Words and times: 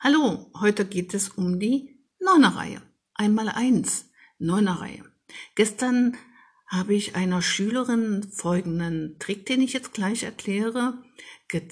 Hallo, 0.00 0.50
heute 0.60 0.84
geht 0.84 1.14
es 1.14 1.30
um 1.30 1.58
die 1.58 1.98
Neunerreihe. 2.20 2.82
Einmal 3.14 3.48
eins, 3.48 4.10
Neunerreihe. 4.38 5.02
Gestern 5.54 6.18
habe 6.66 6.94
ich 6.94 7.16
einer 7.16 7.40
Schülerin 7.40 8.22
folgenden 8.30 9.18
Trick, 9.18 9.46
den 9.46 9.62
ich 9.62 9.72
jetzt 9.72 9.94
gleich 9.94 10.22
erkläre, 10.22 11.02
ge 11.48 11.66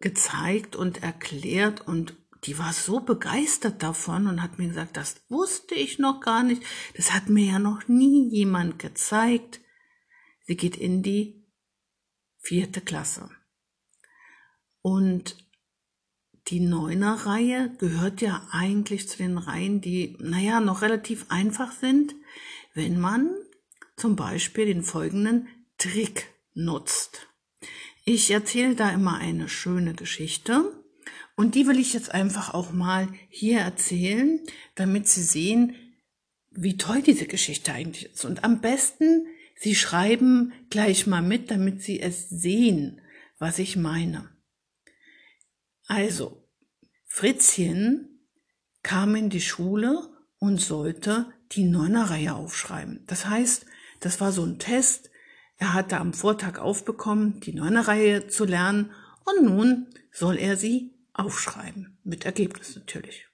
gezeigt 0.00 0.76
und 0.76 1.02
erklärt 1.02 1.86
und 1.86 2.16
die 2.44 2.58
war 2.58 2.72
so 2.72 3.00
begeistert 3.00 3.82
davon 3.82 4.26
und 4.26 4.42
hat 4.42 4.58
mir 4.58 4.68
gesagt, 4.68 4.96
das 4.96 5.22
wusste 5.28 5.74
ich 5.74 5.98
noch 5.98 6.20
gar 6.20 6.42
nicht. 6.42 6.62
Das 6.94 7.12
hat 7.12 7.28
mir 7.28 7.44
ja 7.44 7.58
noch 7.58 7.88
nie 7.88 8.28
jemand 8.30 8.78
gezeigt. 8.78 9.60
Sie 10.46 10.56
geht 10.56 10.76
in 10.76 11.02
die 11.02 11.46
vierte 12.38 12.80
Klasse. 12.80 13.30
Und 14.80 15.45
die 16.48 16.60
Neuner-Reihe 16.60 17.72
gehört 17.78 18.20
ja 18.20 18.46
eigentlich 18.52 19.08
zu 19.08 19.18
den 19.18 19.38
Reihen, 19.38 19.80
die, 19.80 20.16
naja, 20.20 20.60
noch 20.60 20.82
relativ 20.82 21.26
einfach 21.28 21.72
sind, 21.72 22.14
wenn 22.74 23.00
man 23.00 23.30
zum 23.96 24.14
Beispiel 24.14 24.66
den 24.66 24.82
folgenden 24.82 25.48
Trick 25.78 26.28
nutzt. 26.54 27.28
Ich 28.04 28.30
erzähle 28.30 28.76
da 28.76 28.90
immer 28.90 29.18
eine 29.18 29.48
schöne 29.48 29.94
Geschichte 29.94 30.72
und 31.34 31.54
die 31.54 31.66
will 31.66 31.80
ich 31.80 31.92
jetzt 31.92 32.12
einfach 32.12 32.54
auch 32.54 32.72
mal 32.72 33.08
hier 33.28 33.58
erzählen, 33.58 34.40
damit 34.76 35.08
Sie 35.08 35.22
sehen, 35.22 35.74
wie 36.50 36.76
toll 36.76 37.02
diese 37.02 37.26
Geschichte 37.26 37.72
eigentlich 37.72 38.06
ist. 38.06 38.24
Und 38.24 38.44
am 38.44 38.60
besten, 38.60 39.26
Sie 39.56 39.74
schreiben 39.74 40.52
gleich 40.70 41.06
mal 41.06 41.22
mit, 41.22 41.50
damit 41.50 41.82
Sie 41.82 42.00
es 42.00 42.28
sehen, 42.28 43.00
was 43.38 43.58
ich 43.58 43.76
meine. 43.76 44.35
Also, 45.86 46.44
Fritzchen 47.04 48.20
kam 48.82 49.14
in 49.14 49.30
die 49.30 49.40
Schule 49.40 50.08
und 50.38 50.60
sollte 50.60 51.32
die 51.52 51.64
Neunerreihe 51.64 52.34
aufschreiben. 52.34 53.04
Das 53.06 53.26
heißt, 53.26 53.66
das 54.00 54.20
war 54.20 54.32
so 54.32 54.44
ein 54.44 54.58
Test. 54.58 55.10
Er 55.56 55.72
hatte 55.72 55.98
am 55.98 56.12
Vortag 56.12 56.58
aufbekommen, 56.58 57.40
die 57.40 57.54
Neunerreihe 57.54 58.26
zu 58.28 58.44
lernen 58.44 58.92
und 59.24 59.44
nun 59.44 59.86
soll 60.12 60.36
er 60.36 60.56
sie 60.56 60.94
aufschreiben. 61.14 61.98
Mit 62.04 62.24
Ergebnis 62.24 62.76
natürlich. 62.76 63.26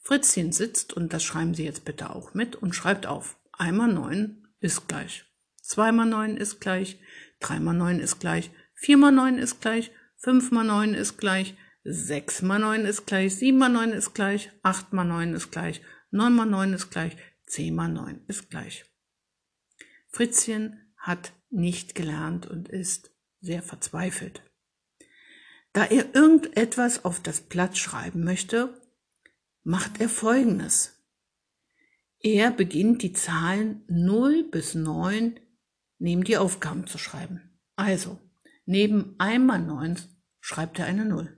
Fritzchen 0.00 0.52
sitzt 0.52 0.92
und 0.92 1.12
das 1.12 1.24
schreiben 1.24 1.54
Sie 1.54 1.64
jetzt 1.64 1.84
bitte 1.84 2.14
auch 2.14 2.32
mit 2.34 2.54
und 2.54 2.74
schreibt 2.74 3.06
auf. 3.06 3.36
Einmal 3.52 3.92
neun 3.92 4.46
ist 4.60 4.86
gleich. 4.86 5.24
Zweimal 5.60 6.06
neun 6.06 6.36
ist 6.36 6.60
gleich. 6.60 7.00
Dreimal 7.40 7.74
neun 7.74 7.98
ist 7.98 8.20
gleich. 8.20 8.52
Viermal 8.74 9.10
neun 9.10 9.38
ist 9.38 9.60
gleich. 9.60 9.90
Fünfmal 10.16 10.64
neun 10.64 10.94
ist 10.94 11.18
gleich. 11.18 11.56
6 11.88 12.42
mal 12.42 12.58
9 12.58 12.84
ist 12.84 13.06
gleich, 13.06 13.36
7 13.36 13.56
mal 13.56 13.68
9 13.68 13.92
ist 13.92 14.12
gleich, 14.12 14.50
8 14.62 14.92
mal 14.92 15.04
9 15.04 15.34
ist 15.34 15.52
gleich, 15.52 15.82
9 16.10 16.34
mal 16.34 16.44
9 16.44 16.72
ist 16.72 16.90
gleich, 16.90 17.16
10 17.46 17.74
mal 17.74 17.88
9 17.88 18.24
ist 18.26 18.50
gleich. 18.50 18.84
Fritzchen 20.08 20.92
hat 20.96 21.32
nicht 21.48 21.94
gelernt 21.94 22.46
und 22.46 22.68
ist 22.68 23.12
sehr 23.40 23.62
verzweifelt. 23.62 24.42
Da 25.72 25.84
er 25.84 26.12
irgendetwas 26.12 27.04
auf 27.04 27.20
das 27.20 27.42
Blatt 27.42 27.78
schreiben 27.78 28.24
möchte, 28.24 28.80
macht 29.62 30.00
er 30.00 30.08
Folgendes. 30.08 31.04
Er 32.18 32.50
beginnt 32.50 33.02
die 33.02 33.12
Zahlen 33.12 33.84
0 33.86 34.42
bis 34.50 34.74
9 34.74 35.38
neben 35.98 36.24
die 36.24 36.36
Aufgaben 36.36 36.88
zu 36.88 36.98
schreiben. 36.98 37.60
Also, 37.76 38.18
neben 38.64 39.14
einmal 39.18 39.60
9 39.60 40.00
schreibt 40.40 40.80
er 40.80 40.86
eine 40.86 41.04
0. 41.04 41.36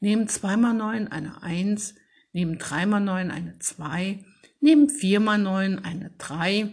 Neben 0.00 0.28
2 0.28 0.56
mal 0.56 0.74
9 0.74 1.08
eine 1.08 1.42
1, 1.42 1.94
neben 2.32 2.58
3 2.58 2.86
mal 2.86 3.00
9 3.00 3.30
eine 3.30 3.58
2, 3.58 4.24
neben 4.60 4.88
4 4.88 5.20
mal 5.20 5.38
9 5.38 5.78
eine 5.84 6.10
3, 6.18 6.72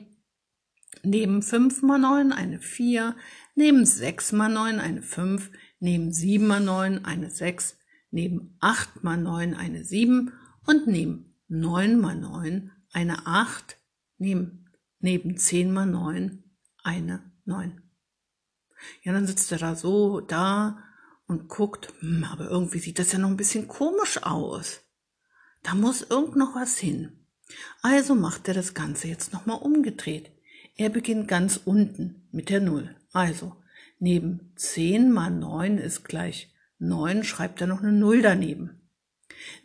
neben 1.03 1.41
5 1.41 1.81
mal 1.81 1.99
9 1.99 2.31
eine 2.31 2.59
4, 2.59 3.15
neben 3.55 3.85
6 3.85 4.31
mal 4.33 4.49
9 4.49 4.79
eine 4.79 5.01
5, 5.01 5.51
neben 5.79 6.11
7 6.11 6.47
mal 6.47 6.59
9 6.59 7.05
eine 7.05 7.29
6, 7.29 7.77
neben 8.11 8.57
8 8.59 9.03
mal 9.03 9.17
9 9.17 9.53
eine 9.53 9.83
7 9.83 10.31
und 10.65 10.87
neben 10.87 11.35
9 11.47 11.99
mal 11.99 12.15
9 12.15 12.71
eine 12.93 13.25
8, 13.25 13.77
neben, 14.17 14.69
neben 14.99 15.37
10 15.37 15.71
mal 15.71 15.85
9 15.85 16.43
eine 16.83 17.31
9. 17.45 17.81
Ja, 19.03 19.13
dann 19.13 19.27
sitzt 19.27 19.51
er 19.51 19.59
da 19.59 19.75
so 19.75 20.21
da 20.21 20.83
und 21.31 21.47
guckt, 21.47 21.93
hm, 22.01 22.25
aber 22.25 22.49
irgendwie 22.49 22.79
sieht 22.79 22.99
das 22.99 23.13
ja 23.13 23.17
noch 23.17 23.29
ein 23.29 23.37
bisschen 23.37 23.67
komisch 23.67 24.21
aus. 24.21 24.81
Da 25.63 25.73
muss 25.75 26.01
irgend 26.01 26.35
noch 26.35 26.55
was 26.55 26.77
hin. 26.77 27.25
Also 27.81 28.15
macht 28.15 28.47
er 28.49 28.53
das 28.53 28.73
Ganze 28.73 29.07
jetzt 29.07 29.31
nochmal 29.31 29.57
umgedreht. 29.57 30.31
Er 30.75 30.89
beginnt 30.89 31.27
ganz 31.27 31.59
unten 31.63 32.27
mit 32.31 32.49
der 32.49 32.59
Null. 32.59 32.95
Also, 33.13 33.55
neben 33.99 34.51
10 34.57 35.11
mal 35.11 35.31
9 35.31 35.77
ist 35.77 36.03
gleich 36.03 36.53
9, 36.79 37.23
schreibt 37.23 37.61
er 37.61 37.67
noch 37.67 37.81
eine 37.81 37.93
Null 37.93 38.21
daneben. 38.21 38.81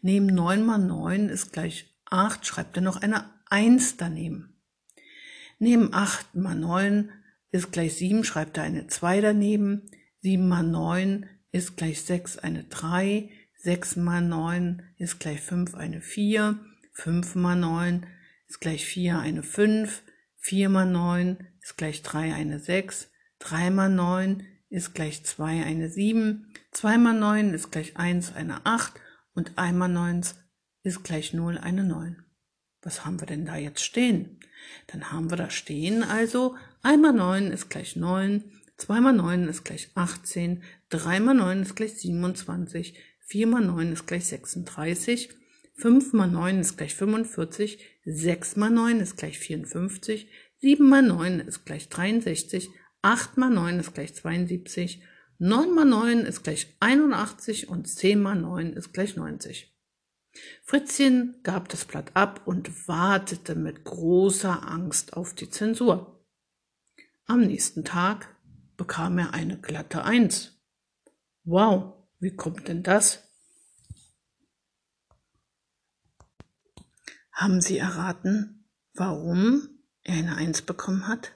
Neben 0.03 0.27
9 0.27 0.65
mal 0.65 0.79
9 0.79 1.29
ist 1.29 1.53
gleich 1.53 1.97
8, 2.11 2.47
schreibt 2.47 2.77
er 2.77 2.83
noch 2.83 3.03
eine 3.03 3.25
1 3.51 3.97
daneben. 3.97 4.61
Neben 5.59 5.93
8 5.93 6.37
mal 6.37 6.55
9 6.55 7.11
ist 7.51 7.73
gleich 7.73 7.97
7, 7.97 8.23
schreibt 8.23 8.57
er 8.57 8.65
eine 8.65 8.87
2 8.87 9.21
daneben. 9.21 9.91
7 10.21 10.47
mal 10.47 10.63
9 10.63 11.27
ist 11.57 11.77
gleich 11.77 12.03
6 12.03 12.39
eine 12.39 12.65
3, 12.65 13.31
6 13.55 13.97
mal 13.97 14.21
9 14.21 14.83
ist 14.99 15.19
gleich 15.19 15.41
5 15.41 15.75
eine 15.75 16.03
4, 16.03 16.59
5 16.93 17.35
mal 17.35 17.57
9 17.57 18.07
ist 18.47 18.61
gleich 18.61 18.85
4 18.85 19.19
eine 19.19 19.43
5, 19.43 20.03
4 20.37 20.69
mal 20.69 20.87
9 20.87 21.39
ist 21.63 21.77
gleich 21.79 22.03
3 22.03 22.35
eine 22.35 22.61
6, 22.61 23.11
3 23.39 23.71
mal 23.71 23.89
9 23.89 24.47
ist 24.69 24.95
gleich 24.95 25.25
2 25.25 25.65
eine 25.65 25.89
7, 25.89 26.53
2 26.73 26.99
mal 26.99 27.19
9 27.19 27.55
ist 27.55 27.73
gleich 27.73 27.97
1 27.97 28.35
eine 28.35 28.65
8 28.67 28.93
und 29.35 29.57
1 29.57 29.77
mal 29.77 29.89
9 29.89 30.23
ist 30.83 31.05
gleich 31.05 31.33
0 31.33 31.59
eine 31.59 31.85
9. 31.85 32.23
Was 32.83 33.05
haben 33.05 33.21
wir 33.21 33.27
denn 33.27 33.47
da 33.47 33.57
jetzt 33.57 33.83
stehen? 33.83 34.41
Dann 34.89 35.11
haben 35.11 35.31
wir 35.31 35.37
da 35.37 35.51
stehen 35.51 36.03
also 36.05 36.55
1 36.83 37.01
mal 37.01 37.13
9 37.13 37.51
ist 37.51 37.71
gleich 37.71 37.97
9, 37.97 38.45
2 38.77 39.01
mal 39.01 39.13
9 39.13 39.49
ist 39.49 39.65
gleich 39.65 39.91
18, 39.95 40.63
3 40.91 41.21
mal 41.21 41.35
9 41.35 41.63
ist 41.63 41.77
gleich 41.77 41.95
27, 41.95 42.95
4 43.21 43.47
mal 43.47 43.65
9 43.65 43.93
ist 43.93 44.07
gleich 44.07 44.27
36, 44.27 45.31
5 45.75 46.13
mal 46.13 46.29
9 46.29 46.61
ist 46.61 46.77
gleich 46.77 46.95
45, 46.95 47.79
6 48.05 48.57
mal 48.57 48.71
9 48.71 49.01
ist 49.01 49.17
gleich 49.17 49.39
54, 49.39 50.29
7 50.59 50.89
mal 50.89 51.03
9 51.03 51.41
ist 51.41 51.65
gleich 51.65 51.89
63, 51.89 52.71
8 53.03 53.37
mal 53.37 53.51
9 53.51 53.81
ist 53.81 53.95
gleich 53.95 54.15
72, 54.15 55.03
9 55.39 55.75
mal 55.75 55.85
9 55.85 56.21
ist 56.21 56.45
gleich 56.45 56.75
81 56.81 57.69
und 57.69 57.89
10 57.89 58.23
mal 58.23 58.37
9 58.37 58.73
ist 58.73 58.93
gleich 58.93 59.17
90. 59.17 59.73
Fritzchen 60.65 61.37
gab 61.43 61.69
das 61.69 61.85
Blatt 61.85 62.11
ab 62.15 62.43
und 62.47 62.89
wartete 62.89 63.55
mit 63.55 63.85
großer 63.85 64.69
Angst 64.69 65.15
auf 65.15 65.35
die 65.35 65.51
Zensur. 65.51 66.25
Am 67.27 67.41
nächsten 67.41 67.85
Tag 67.85 68.36
bekam 68.77 69.19
er 69.19 69.35
eine 69.35 69.59
glatte 69.61 70.05
Eins. 70.05 70.53
Wow, 71.45 71.95
wie 72.19 72.35
kommt 72.35 72.69
denn 72.69 72.83
das? 72.83 73.23
Haben 77.33 77.61
Sie 77.61 77.79
erraten, 77.79 78.69
warum 78.95 79.69
er 80.03 80.15
eine 80.15 80.37
Eins 80.37 80.63
bekommen 80.63 81.07
hat? 81.07 81.33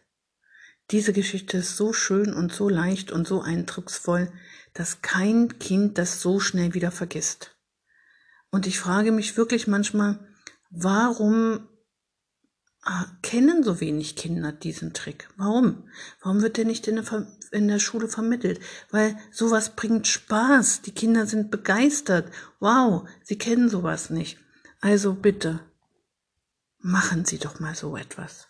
Diese 0.90 1.12
Geschichte 1.12 1.58
ist 1.58 1.76
so 1.76 1.92
schön 1.92 2.34
und 2.34 2.52
so 2.52 2.68
leicht 2.68 3.12
und 3.12 3.28
so 3.28 3.42
eindrucksvoll, 3.42 4.32
dass 4.72 5.02
kein 5.02 5.58
Kind 5.58 5.98
das 5.98 6.20
so 6.20 6.40
schnell 6.40 6.74
wieder 6.74 6.90
vergisst. 6.90 7.56
Und 8.50 8.66
ich 8.66 8.80
frage 8.80 9.12
mich 9.12 9.36
wirklich 9.36 9.68
manchmal, 9.68 10.18
warum 10.70 11.68
kennen 13.22 13.62
so 13.62 13.80
wenig 13.80 14.16
Kinder 14.16 14.52
diesen 14.52 14.92
Trick. 14.92 15.28
Warum? 15.36 15.84
Warum 16.22 16.42
wird 16.42 16.56
der 16.56 16.64
nicht 16.64 16.88
in 16.88 16.96
der, 16.96 17.26
in 17.50 17.68
der 17.68 17.78
Schule 17.78 18.08
vermittelt? 18.08 18.60
Weil 18.90 19.16
sowas 19.30 19.76
bringt 19.76 20.06
Spaß. 20.06 20.82
Die 20.82 20.92
Kinder 20.92 21.26
sind 21.26 21.50
begeistert. 21.50 22.32
Wow, 22.58 23.08
sie 23.22 23.36
kennen 23.36 23.68
sowas 23.68 24.10
nicht. 24.10 24.38
Also 24.80 25.12
bitte, 25.12 25.60
machen 26.78 27.24
Sie 27.26 27.38
doch 27.38 27.60
mal 27.60 27.74
so 27.74 27.96
etwas. 27.96 28.49